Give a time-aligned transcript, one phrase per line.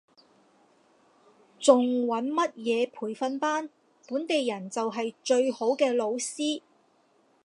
[1.59, 3.69] 仲揾乜嘢培訓班，
[4.07, 6.63] 本地人就係最好嘅老師